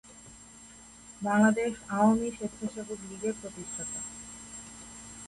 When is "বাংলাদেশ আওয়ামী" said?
1.21-2.27